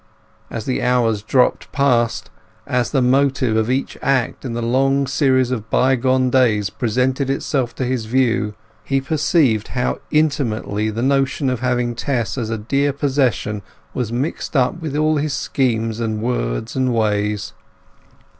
[0.49, 2.31] As the hours dropped past,
[2.65, 7.75] as the motive of each act in the long series of bygone days presented itself
[7.75, 12.93] to his view, he perceived how intimately the notion of having Tess as a dear
[12.93, 13.61] possession
[13.93, 17.53] was mixed up with all his schemes and words and ways.